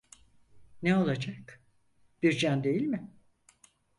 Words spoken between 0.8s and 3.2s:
Ne olacak? Bir can değil mi?